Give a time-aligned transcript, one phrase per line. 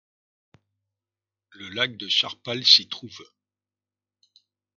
[1.51, 3.21] Le lac de Charpal s'y trouve.